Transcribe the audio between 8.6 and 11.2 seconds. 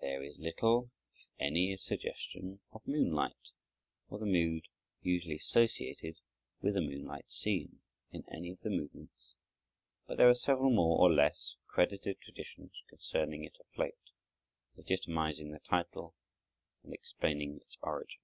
the movements; but there are several more or